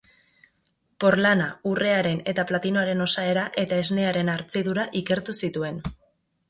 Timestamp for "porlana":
1.03-1.49